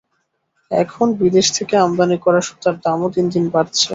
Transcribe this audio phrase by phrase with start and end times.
[0.71, 3.87] এখন বিদেশ থেকে আমদানি করা সুতার দামও দিন দিন বাড়ছে।